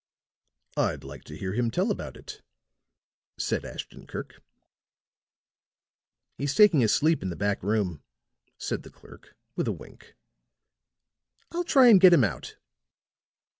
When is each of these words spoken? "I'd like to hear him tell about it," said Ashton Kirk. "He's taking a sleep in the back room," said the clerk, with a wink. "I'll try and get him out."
"I'd 0.77 1.03
like 1.03 1.23
to 1.25 1.37
hear 1.37 1.53
him 1.53 1.69
tell 1.69 1.91
about 1.91 2.17
it," 2.17 2.41
said 3.37 3.63
Ashton 3.63 4.07
Kirk. 4.07 4.41
"He's 6.39 6.55
taking 6.55 6.83
a 6.83 6.87
sleep 6.87 7.21
in 7.21 7.29
the 7.29 7.35
back 7.35 7.61
room," 7.61 8.01
said 8.57 8.81
the 8.81 8.89
clerk, 8.89 9.35
with 9.55 9.67
a 9.67 9.71
wink. 9.71 10.15
"I'll 11.51 11.63
try 11.63 11.85
and 11.85 12.01
get 12.01 12.13
him 12.13 12.23
out." 12.23 12.57